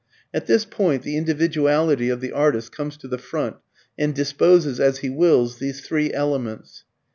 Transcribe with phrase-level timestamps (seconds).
[0.33, 3.57] At this point the individuality of the artist comes to the front
[3.99, 6.85] and disposes, as he wills, these three elements.